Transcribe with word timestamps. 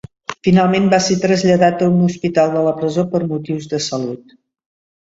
Finalment 0.45 0.87
va 0.93 0.99
ser 1.07 1.17
traslladat 1.25 1.83
a 1.83 1.91
un 1.93 2.01
hospital 2.09 2.57
de 2.57 2.65
la 2.71 2.75
presó 2.81 3.07
per 3.13 3.25
motius 3.37 3.71
de 3.77 3.85
salut. 3.91 4.41